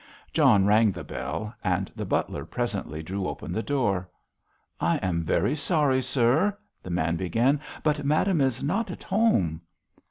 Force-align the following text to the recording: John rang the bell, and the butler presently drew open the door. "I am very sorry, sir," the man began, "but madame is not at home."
John 0.33 0.65
rang 0.65 0.89
the 0.89 1.03
bell, 1.03 1.53
and 1.63 1.91
the 1.95 2.07
butler 2.07 2.43
presently 2.43 3.03
drew 3.03 3.27
open 3.27 3.51
the 3.51 3.61
door. 3.61 4.09
"I 4.79 4.97
am 4.97 5.21
very 5.23 5.55
sorry, 5.55 6.01
sir," 6.01 6.57
the 6.81 6.89
man 6.89 7.17
began, 7.17 7.61
"but 7.83 8.03
madame 8.03 8.41
is 8.41 8.63
not 8.63 8.89
at 8.89 9.03
home." 9.03 9.61